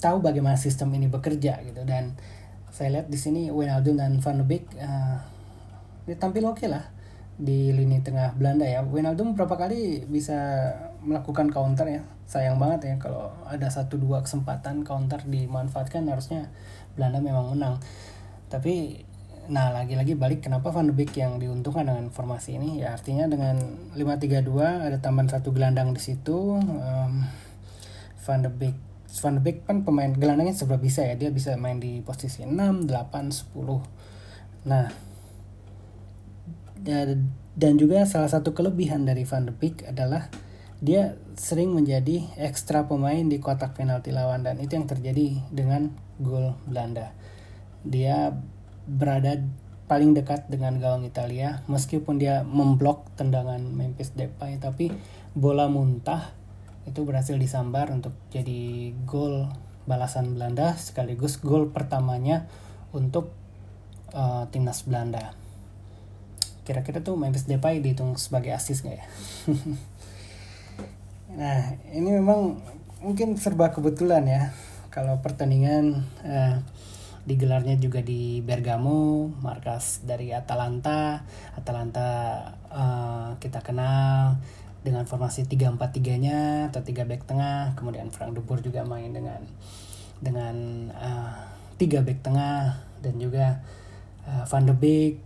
tahu 0.00 0.24
bagaimana 0.24 0.56
sistem 0.56 0.88
ini 0.96 1.12
bekerja 1.12 1.60
gitu. 1.60 1.84
Dan 1.84 2.16
saya 2.72 2.96
lihat 2.96 3.12
di 3.12 3.18
sini 3.20 3.52
Wijnaldum 3.52 4.00
dan 4.00 4.16
Van 4.24 4.40
de 4.40 4.44
Beek 4.48 4.64
uh, 4.80 5.20
tampil 6.16 6.42
oke 6.48 6.64
okay 6.64 6.68
lah 6.72 6.88
di 7.40 7.72
lini 7.72 8.00
tengah 8.00 8.32
Belanda 8.36 8.64
ya. 8.64 8.80
Wijnaldum 8.80 9.36
berapa 9.36 9.56
kali 9.60 10.08
bisa 10.08 10.72
melakukan 11.04 11.52
counter 11.52 11.86
ya? 11.88 12.02
Sayang 12.24 12.56
banget 12.56 12.88
ya 12.88 12.94
kalau 12.96 13.32
ada 13.44 13.68
satu 13.68 14.00
dua 14.00 14.22
kesempatan 14.24 14.86
counter 14.86 15.20
dimanfaatkan 15.28 16.08
harusnya 16.08 16.48
Belanda 16.96 17.20
memang 17.20 17.52
menang. 17.52 17.76
Tapi 18.50 19.06
Nah, 19.50 19.74
lagi-lagi 19.74 20.14
balik 20.14 20.46
kenapa 20.46 20.70
Van 20.70 20.86
de 20.86 20.94
Beek 20.94 21.18
yang 21.18 21.42
diuntungkan 21.42 21.82
dengan 21.82 22.14
formasi 22.14 22.54
ini? 22.54 22.86
Ya 22.86 22.94
artinya 22.94 23.26
dengan 23.26 23.58
5-3-2 23.98 24.46
ada 24.62 25.02
tambahan 25.02 25.26
satu 25.26 25.50
gelandang 25.50 25.90
di 25.90 25.98
situ. 25.98 26.54
Um, 26.62 27.26
Van 28.22 28.46
de 28.46 28.50
Beek 28.54 28.78
Van 29.18 29.34
de 29.34 29.42
Beek 29.42 29.66
kan 29.66 29.82
pemain 29.82 30.14
gelandangnya 30.14 30.54
serba 30.54 30.78
bisa 30.78 31.02
ya. 31.02 31.18
Dia 31.18 31.34
bisa 31.34 31.58
main 31.58 31.82
di 31.82 31.98
posisi 31.98 32.46
6, 32.46 32.86
8, 32.86 32.86
10. 32.86 34.70
Nah, 34.70 34.86
dan 37.58 37.74
juga 37.74 38.06
salah 38.06 38.30
satu 38.30 38.54
kelebihan 38.54 39.02
dari 39.02 39.26
Van 39.26 39.50
de 39.50 39.52
Beek 39.52 39.82
adalah 39.90 40.30
dia 40.78 41.18
sering 41.34 41.74
menjadi 41.74 42.22
ekstra 42.38 42.86
pemain 42.86 43.26
di 43.26 43.42
kotak 43.42 43.74
penalti 43.74 44.14
lawan 44.14 44.46
dan 44.46 44.62
itu 44.62 44.78
yang 44.78 44.86
terjadi 44.86 45.42
dengan 45.50 45.90
gol 46.22 46.54
Belanda. 46.70 47.10
Dia 47.82 48.30
berada 48.88 49.36
paling 49.90 50.14
dekat 50.14 50.46
dengan 50.46 50.78
gawang 50.78 51.02
Italia 51.02 51.66
meskipun 51.66 52.22
dia 52.22 52.46
memblok 52.46 53.10
tendangan 53.18 53.58
Memphis 53.58 54.14
Depay 54.14 54.62
tapi 54.62 54.94
bola 55.34 55.66
muntah 55.66 56.30
itu 56.86 57.02
berhasil 57.02 57.34
disambar 57.34 57.90
untuk 57.90 58.14
jadi 58.30 58.94
gol 59.02 59.50
balasan 59.90 60.38
Belanda 60.38 60.78
sekaligus 60.78 61.42
gol 61.42 61.74
pertamanya 61.74 62.46
untuk 62.94 63.34
uh, 64.14 64.46
timnas 64.54 64.86
Belanda. 64.86 65.34
Kira-kira 66.62 67.02
tuh 67.02 67.18
Memphis 67.18 67.50
Depay 67.50 67.82
dihitung 67.82 68.14
sebagai 68.14 68.54
asis 68.54 68.86
gak 68.86 68.94
ya? 68.94 69.06
nah 71.40 71.78
ini 71.94 72.10
memang 72.14 72.58
mungkin 73.02 73.38
serba 73.38 73.70
kebetulan 73.70 74.26
ya 74.26 74.42
kalau 74.90 75.22
pertandingan 75.22 76.02
uh, 76.26 76.58
digelarnya 77.28 77.76
juga 77.76 78.00
di 78.00 78.40
Bergamo, 78.40 79.28
markas 79.44 80.00
dari 80.04 80.32
Atalanta. 80.32 81.20
Atalanta 81.56 82.08
uh, 82.72 83.28
kita 83.36 83.60
kenal 83.60 84.40
dengan 84.80 85.04
formasi 85.04 85.44
3-4-3-nya 85.44 86.72
atau 86.72 86.80
3 86.80 87.04
back 87.04 87.28
tengah, 87.28 87.76
kemudian 87.76 88.08
Frank 88.08 88.32
de 88.32 88.40
Boer 88.40 88.64
juga 88.64 88.80
main 88.88 89.12
dengan 89.12 89.44
dengan 90.20 90.88
uh, 90.96 91.36
3 91.76 92.06
back 92.06 92.20
tengah. 92.24 92.88
Dan 93.00 93.16
juga 93.16 93.60
uh, 94.28 94.44
Van 94.44 94.64
de 94.64 94.76
Beek 94.76 95.20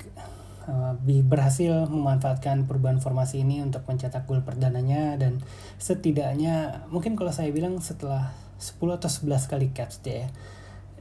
uh, 0.67 0.95
berhasil 1.27 1.87
memanfaatkan 1.91 2.67
perubahan 2.67 3.03
formasi 3.03 3.43
ini 3.43 3.63
untuk 3.63 3.87
mencetak 3.87 4.27
gol 4.27 4.43
perdananya. 4.43 5.15
Dan 5.15 5.39
setidaknya 5.79 6.87
mungkin 6.91 7.15
kalau 7.15 7.31
saya 7.31 7.55
bilang 7.55 7.79
setelah 7.79 8.35
10 8.59 8.79
atau 8.99 9.11
11 9.11 9.51
kali 9.51 9.67
caps 9.75 10.03
dia 10.03 10.27
ya, 10.27 10.29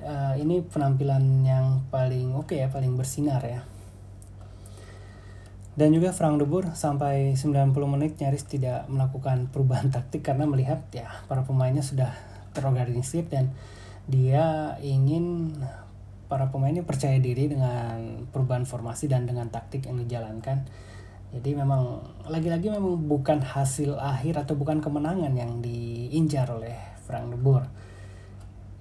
uh, 0.04 0.36
ini 0.38 0.62
penampilan 0.62 1.48
yang 1.48 1.82
paling 1.90 2.36
oke 2.36 2.52
okay 2.52 2.64
ya, 2.64 2.68
paling 2.70 2.94
bersinar 3.00 3.42
ya 3.42 3.64
dan 5.74 5.90
juga 5.90 6.14
Frank 6.14 6.38
de 6.38 6.46
Boer 6.46 6.70
sampai 6.78 7.34
90 7.34 7.74
menit 7.90 8.22
nyaris 8.22 8.46
tidak 8.46 8.86
melakukan 8.86 9.50
perubahan 9.50 9.90
taktik 9.96 10.22
karena 10.22 10.46
melihat 10.46 10.86
ya 10.94 11.10
para 11.26 11.42
pemainnya 11.42 11.82
sudah 11.82 12.14
terorganisir 12.54 13.26
dan 13.26 13.50
dia 14.06 14.78
ingin 14.86 15.58
para 16.30 16.50
pemainnya 16.54 16.86
percaya 16.86 17.18
diri 17.18 17.50
dengan 17.50 18.26
perubahan 18.30 18.66
formasi 18.66 19.10
dan 19.10 19.26
dengan 19.26 19.50
taktik 19.50 19.86
yang 19.86 20.02
dijalankan. 20.02 20.66
Jadi 21.34 21.58
memang 21.58 22.06
lagi-lagi 22.30 22.70
memang 22.70 23.10
bukan 23.10 23.42
hasil 23.42 23.98
akhir 23.98 24.46
atau 24.46 24.54
bukan 24.54 24.78
kemenangan 24.78 25.34
yang 25.34 25.66
diincar 25.66 26.46
oleh 26.54 26.78
Frank 27.10 27.34
de 27.34 27.38
Boer 27.42 27.66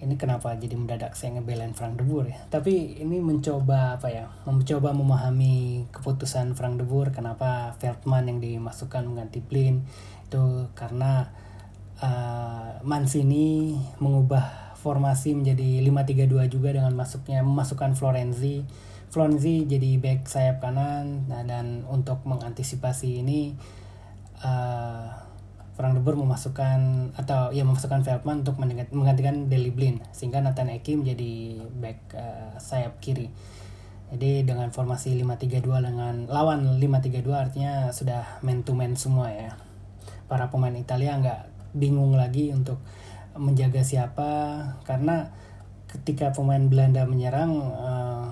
ini 0.03 0.19
kenapa 0.19 0.59
jadi 0.59 0.75
mendadak 0.75 1.15
saya 1.15 1.39
ngebelain 1.39 1.79
Frank 1.79 1.95
de 1.95 2.03
Boer 2.03 2.35
ya? 2.35 2.43
Tapi 2.51 2.99
ini 2.99 3.23
mencoba 3.23 3.95
apa 3.95 4.11
ya? 4.11 4.27
Mencoba 4.43 4.91
memahami 4.91 5.87
keputusan 5.95 6.59
Frank 6.59 6.83
de 6.83 6.85
Boer 6.85 7.15
kenapa 7.15 7.79
Feldman 7.79 8.27
yang 8.27 8.39
dimasukkan 8.43 9.07
mengganti 9.07 9.39
Blin 9.39 9.87
itu 10.27 10.67
karena 10.75 11.31
uh, 12.03 12.83
Mancini 12.83 13.79
mengubah 14.03 14.75
formasi 14.83 15.39
menjadi 15.39 15.79
5-3-2 15.87 16.51
juga 16.51 16.75
dengan 16.75 16.91
masuknya 16.99 17.47
memasukkan 17.47 17.95
Florenzi. 17.95 18.67
Florenzi 19.07 19.71
jadi 19.71 20.03
back 20.03 20.27
sayap 20.27 20.59
kanan 20.59 21.31
nah 21.31 21.47
dan 21.47 21.87
untuk 21.87 22.27
mengantisipasi 22.27 23.23
ini 23.23 23.55
uh, 24.43 25.32
Frank 25.73 25.97
de 25.97 26.05
memasukkan 26.05 26.81
atau 27.17 27.49
ya 27.49 27.65
memasukkan 27.65 28.05
Feldman 28.05 28.45
untuk 28.45 28.61
menggantikan 28.61 29.49
Deli 29.49 29.73
Blin 29.73 30.05
sehingga 30.13 30.45
Nathan 30.45 30.69
Eki 30.69 31.01
menjadi 31.01 31.33
back 31.81 31.99
uh, 32.13 32.53
sayap 32.61 33.01
kiri. 33.01 33.33
Jadi 34.13 34.45
dengan 34.45 34.69
formasi 34.69 35.17
5-3-2 35.17 35.89
dengan 35.89 36.15
lawan 36.29 36.77
5-3-2 36.77 37.25
artinya 37.33 37.89
sudah 37.89 38.45
man 38.45 38.61
to 38.61 38.77
man 38.77 38.93
semua 38.93 39.33
ya. 39.33 39.57
Para 40.29 40.53
pemain 40.53 40.77
Italia 40.77 41.17
nggak 41.17 41.73
bingung 41.73 42.21
lagi 42.21 42.53
untuk 42.53 42.77
menjaga 43.33 43.81
siapa 43.81 44.29
karena 44.85 45.33
ketika 45.89 46.37
pemain 46.37 46.69
Belanda 46.69 47.09
menyerang 47.09 47.53
uh, 47.73 48.29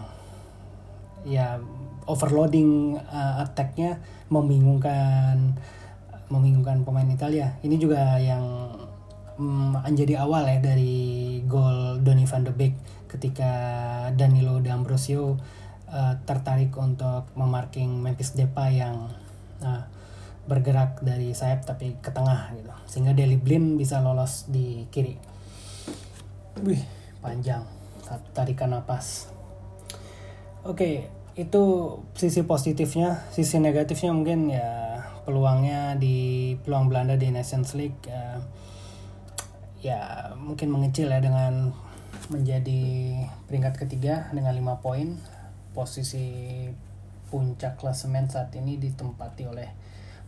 ya 1.24 1.56
overloading 2.04 3.00
uh, 3.00 3.40
attacknya 3.40 4.00
membingungkan 4.28 5.56
membingungkan 6.30 6.86
pemain 6.86 7.06
Italia. 7.10 7.58
Ini 7.60 7.76
juga 7.76 8.16
yang 8.16 8.72
mm, 9.36 9.84
menjadi 9.84 10.22
awal 10.22 10.46
ya 10.46 10.58
dari 10.62 11.42
gol 11.44 12.00
Donny 12.00 12.24
van 12.24 12.46
de 12.46 12.54
Beek 12.54 12.74
ketika 13.10 13.50
Danilo 14.14 14.62
D'Ambrosio 14.62 15.34
uh, 15.90 16.14
tertarik 16.22 16.70
untuk 16.78 17.26
memarking 17.34 17.98
Memphis 17.98 18.38
Depay 18.38 18.78
yang 18.78 19.10
uh, 19.60 19.82
bergerak 20.46 21.02
dari 21.02 21.34
sayap 21.34 21.66
tapi 21.66 21.98
ke 21.98 22.10
tengah 22.14 22.54
gitu. 22.54 22.70
Sehingga 22.86 23.12
Deli 23.12 23.36
Blin 23.36 23.74
bisa 23.74 23.98
lolos 23.98 24.46
di 24.46 24.86
kiri. 24.88 25.18
Wih, 26.62 26.82
panjang. 27.22 27.66
Tarikan 28.34 28.74
napas. 28.74 29.30
Oke, 30.66 30.74
okay, 30.74 30.94
itu 31.38 31.62
sisi 32.18 32.42
positifnya. 32.42 33.22
Sisi 33.30 33.62
negatifnya 33.62 34.10
mungkin 34.10 34.50
ya 34.50 34.99
peluangnya 35.24 35.96
di 35.96 36.54
peluang 36.64 36.88
Belanda 36.88 37.16
di 37.16 37.28
Nations 37.30 37.76
League 37.76 38.00
uh, 38.08 38.40
ya 39.80 40.32
mungkin 40.36 40.68
mengecil 40.68 41.08
ya 41.08 41.20
dengan 41.24 41.72
menjadi 42.28 43.16
peringkat 43.48 43.80
ketiga 43.80 44.28
dengan 44.30 44.52
lima 44.52 44.78
poin 44.78 45.16
posisi 45.72 46.68
puncak 47.30 47.78
klasemen 47.78 48.26
saat 48.26 48.50
ini 48.58 48.76
ditempati 48.76 49.46
oleh 49.46 49.70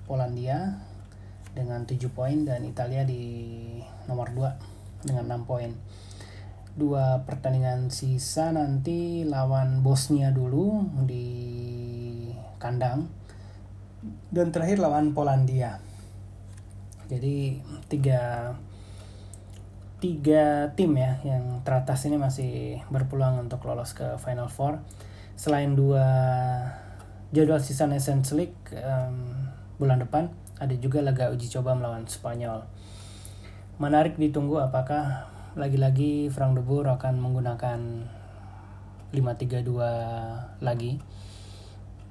Polandia 0.06 0.78
dengan 1.52 1.84
7 1.84 1.98
poin 2.14 2.46
dan 2.48 2.64
Italia 2.64 3.04
di 3.04 3.76
nomor 4.08 4.32
2 4.32 5.04
dengan 5.06 5.42
6 5.42 5.48
poin. 5.50 5.70
Dua 6.72 7.20
pertandingan 7.28 7.92
sisa 7.92 8.48
nanti 8.54 9.28
lawan 9.28 9.84
Bosnia 9.84 10.32
dulu 10.32 10.80
di 11.04 11.28
kandang 12.56 13.21
dan 14.34 14.50
terakhir 14.50 14.82
lawan 14.82 15.14
Polandia. 15.14 15.78
Jadi 17.06 17.62
tiga 17.86 18.52
tiga 20.02 20.74
tim 20.74 20.98
ya 20.98 21.22
yang 21.22 21.62
teratas 21.62 22.02
ini 22.10 22.18
masih 22.18 22.82
berpeluang 22.90 23.46
untuk 23.46 23.62
lolos 23.62 23.94
ke 23.94 24.18
Final 24.18 24.50
Four. 24.50 24.82
Selain 25.38 25.78
dua 25.78 26.06
jadwal 27.30 27.62
sisa 27.62 27.86
Nations 27.86 28.34
League 28.34 28.58
um, 28.74 29.48
bulan 29.78 30.02
depan 30.02 30.28
ada 30.58 30.74
juga 30.78 31.02
laga 31.02 31.30
uji 31.30 31.50
coba 31.50 31.78
melawan 31.78 32.06
Spanyol. 32.06 32.66
Menarik 33.78 34.18
ditunggu 34.18 34.62
apakah 34.62 35.26
lagi-lagi 35.54 36.30
Frank 36.30 36.58
de 36.58 36.62
Boer 36.62 36.86
akan 36.86 37.18
menggunakan 37.18 37.80
5-3-2 39.12 40.64
lagi 40.64 40.96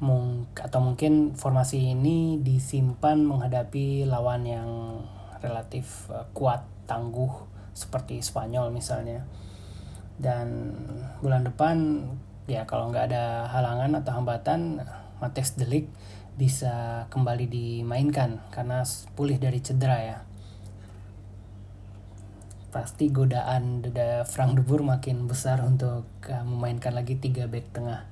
mung 0.01 0.49
atau 0.57 0.81
mungkin 0.81 1.37
formasi 1.37 1.93
ini 1.93 2.41
disimpan 2.41 3.21
menghadapi 3.21 4.09
lawan 4.09 4.49
yang 4.49 4.69
relatif 5.45 6.09
uh, 6.09 6.25
kuat 6.33 6.65
tangguh 6.89 7.29
seperti 7.77 8.17
Spanyol 8.25 8.73
misalnya. 8.73 9.29
Dan 10.17 10.73
bulan 11.21 11.45
depan 11.45 12.01
ya 12.49 12.65
kalau 12.65 12.89
nggak 12.89 13.13
ada 13.13 13.45
halangan 13.53 14.01
atau 14.01 14.11
hambatan 14.17 14.81
Mates 15.21 15.53
Delik 15.53 15.85
bisa 16.33 17.05
kembali 17.13 17.45
dimainkan 17.45 18.41
karena 18.49 18.81
pulih 19.13 19.37
dari 19.37 19.61
cedera 19.61 20.01
ya. 20.01 20.19
Pasti 22.73 23.13
godaan 23.13 23.85
Frank 24.25 24.57
de 24.57 24.65
makin 24.81 25.29
besar 25.29 25.61
untuk 25.61 26.09
uh, 26.25 26.41
memainkan 26.41 26.97
lagi 26.97 27.21
tiga 27.21 27.45
back 27.45 27.69
tengah 27.69 28.09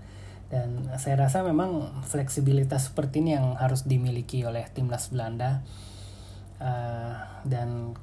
dan 0.50 0.90
saya 0.98 1.30
rasa 1.30 1.46
memang 1.46 2.02
fleksibilitas 2.10 2.90
seperti 2.90 3.22
ini 3.22 3.38
yang 3.38 3.54
harus 3.56 3.86
dimiliki 3.86 4.42
oleh 4.42 4.66
timnas 4.74 5.14
Belanda 5.14 5.62
uh, 6.58 7.14
dan 7.46 7.94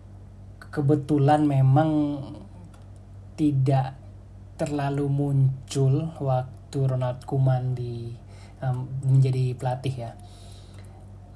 kebetulan 0.70 1.42
memang 1.42 2.22
tidak 3.34 3.98
terlalu 4.56 5.10
muncul 5.10 6.14
waktu 6.22 6.78
Ronald 6.80 7.26
Koeman 7.28 7.76
di 7.76 8.14
um, 8.62 8.88
menjadi 9.04 9.52
pelatih 9.58 9.94
ya. 10.08 10.10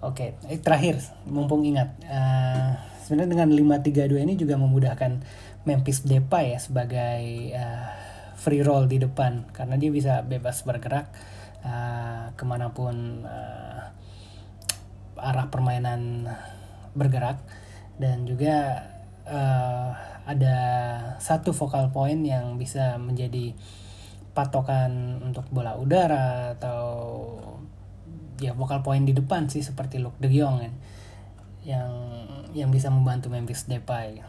Oke, 0.00 0.32
okay. 0.32 0.56
eh, 0.56 0.60
terakhir 0.62 0.96
mumpung 1.28 1.60
ingat 1.60 1.92
uh, 2.08 2.72
sebenarnya 3.04 3.36
dengan 3.36 3.48
532 3.84 4.24
ini 4.24 4.34
juga 4.40 4.56
memudahkan 4.56 5.20
Memphis 5.68 6.00
Depay 6.08 6.56
ya 6.56 6.58
sebagai 6.62 7.20
uh, 7.52 7.99
free 8.40 8.64
roll 8.64 8.88
di 8.88 8.96
depan. 8.96 9.52
Karena 9.52 9.76
dia 9.76 9.92
bisa 9.92 10.24
bebas 10.24 10.64
bergerak 10.64 11.12
uh, 11.60 12.32
ke 12.32 12.44
mana 12.48 12.72
pun 12.72 13.20
uh, 13.28 13.92
arah 15.20 15.46
permainan 15.52 16.24
bergerak. 16.96 17.44
Dan 18.00 18.24
juga 18.24 18.80
uh, 19.28 19.92
ada 20.24 20.56
satu 21.20 21.52
focal 21.52 21.92
point 21.92 22.24
yang 22.24 22.56
bisa 22.56 22.96
menjadi 22.96 23.52
patokan 24.32 25.20
untuk 25.20 25.44
bola 25.52 25.76
udara 25.76 26.56
atau 26.56 26.80
ya 28.40 28.56
focal 28.56 28.80
point 28.80 29.04
di 29.04 29.12
depan 29.12 29.52
sih 29.52 29.60
seperti 29.60 30.00
Luke 30.00 30.16
De 30.16 30.32
Jong 30.32 30.64
kan. 30.64 30.74
Yang 31.60 31.92
yang 32.56 32.72
bisa 32.72 32.88
membantu 32.88 33.28
Memphis 33.28 33.68
Depay. 33.68 34.24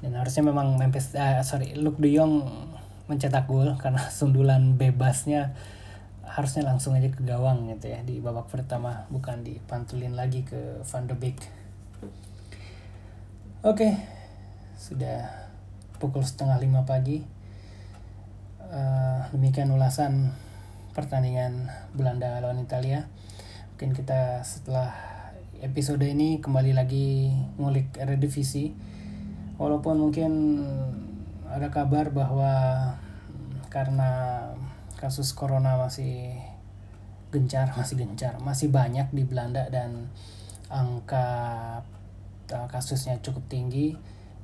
Dan 0.00 0.12
harusnya 0.16 0.48
memang 0.48 0.80
Memphis 0.80 1.12
uh, 1.12 1.44
sorry 1.44 1.76
Luke 1.76 2.00
De 2.00 2.08
Jong 2.08 2.40
mencetak 3.06 3.46
gol 3.46 3.74
karena 3.82 4.02
sundulan 4.10 4.78
bebasnya 4.78 5.54
harusnya 6.26 6.66
langsung 6.66 6.98
aja 6.98 7.06
ke 7.06 7.22
gawang 7.22 7.70
gitu 7.70 7.86
ya 7.86 8.02
di 8.02 8.18
babak 8.18 8.50
pertama 8.50 9.06
bukan 9.14 9.46
dipantulin 9.46 10.18
lagi 10.18 10.42
ke 10.42 10.82
Van 10.82 11.06
de 11.06 11.14
Beek. 11.14 11.38
Oke, 13.62 13.94
sudah 14.78 15.26
pukul 15.98 16.22
setengah 16.22 16.58
lima 16.60 16.84
pagi. 16.84 17.22
Uh, 18.66 19.22
demikian 19.30 19.70
ulasan 19.70 20.34
pertandingan 20.92 21.70
Belanda 21.94 22.42
lawan 22.42 22.62
Italia. 22.62 23.06
Mungkin 23.74 23.94
kita 23.94 24.42
setelah 24.42 24.90
episode 25.62 26.02
ini 26.04 26.42
kembali 26.42 26.76
lagi 26.76 27.32
ngulik 27.56 27.96
Eredivisie. 27.96 28.76
Walaupun 29.56 29.96
mungkin 29.98 30.32
ada 31.56 31.72
kabar 31.72 32.12
bahwa 32.12 32.52
karena 33.72 34.44
kasus 35.00 35.32
corona 35.32 35.80
masih 35.80 36.36
gencar, 37.32 37.72
masih 37.80 37.96
gencar, 37.96 38.36
masih 38.44 38.68
banyak 38.68 39.08
di 39.16 39.24
Belanda 39.24 39.64
dan 39.72 40.12
angka 40.68 41.28
uh, 42.52 42.68
kasusnya 42.68 43.16
cukup 43.24 43.48
tinggi. 43.48 43.96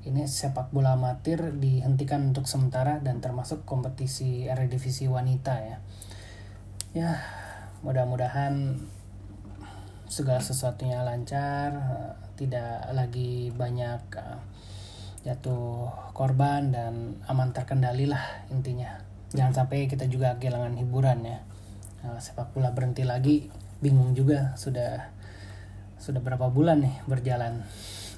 Ini 0.03 0.27
sepak 0.27 0.75
bola 0.75 0.98
amatir 0.98 1.38
dihentikan 1.62 2.35
untuk 2.35 2.51
sementara 2.51 2.98
dan 2.98 3.22
termasuk 3.22 3.62
kompetisi 3.62 4.51
Eredivisie 4.51 5.07
wanita 5.07 5.55
ya. 5.62 5.79
Ya, 6.90 7.11
mudah-mudahan 7.87 8.83
segala 10.11 10.42
sesuatunya 10.42 11.07
lancar 11.07 11.70
eh, 11.72 12.12
tidak 12.35 12.90
lagi 12.92 13.55
banyak 13.55 14.03
uh, 14.18 14.42
jatuh 15.23 15.87
korban 16.13 16.75
dan 16.75 17.19
aman 17.31 17.55
terkendali 17.55 18.11
lah 18.11 18.47
intinya. 18.51 18.99
Jangan 19.33 19.65
sampai 19.65 19.87
kita 19.87 20.11
juga 20.11 20.37
kehilangan 20.37 20.77
hiburan 20.77 21.25
ya. 21.25 21.39
Uh, 22.03 22.19
sepak 22.19 22.51
bola 22.51 22.75
berhenti 22.75 23.07
lagi 23.07 23.47
bingung 23.79 24.19
juga 24.19 24.59
sudah 24.59 25.15
sudah 26.03 26.19
berapa 26.19 26.51
bulan 26.51 26.83
nih 26.83 26.95
berjalan. 27.07 27.63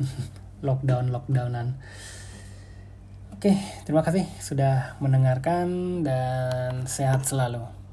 Lockdown 0.66 1.12
lockdownan. 1.12 1.76
Oke 3.36 3.52
terima 3.84 4.00
kasih 4.00 4.24
sudah 4.40 4.96
mendengarkan 5.04 6.00
dan 6.00 6.88
sehat 6.88 7.28
selalu 7.28 7.83